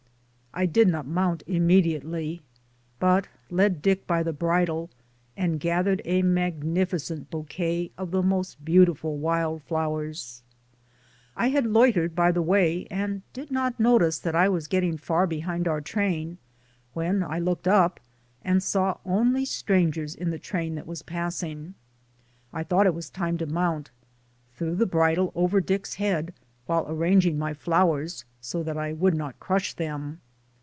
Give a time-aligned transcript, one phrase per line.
[0.53, 2.41] I did not mount immediately,
[2.99, 4.89] but led Dick by the bridle,
[5.37, 10.43] and gathered a mag nificent bouquet of the most beautiful wild flowers.
[11.37, 15.25] I had loitered by the way and did not notice that I was getting far
[15.25, 16.37] behind our train,
[16.91, 18.01] when I looked up
[18.43, 20.27] and saw only stran 128 DAYS ON THE ROAD.
[20.27, 21.75] gers in the train that was passing.
[22.51, 23.89] I thought it was time to mount,
[24.53, 26.33] threw the bridle over Dick's head,
[26.65, 30.19] while arranging my flowers, so that I would not crush them.